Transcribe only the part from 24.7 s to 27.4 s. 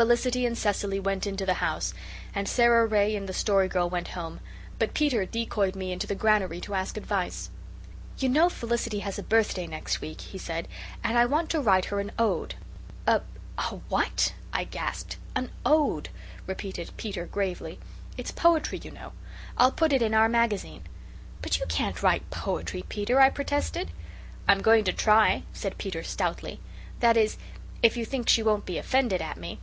to try," said Peter stoutly. "That is,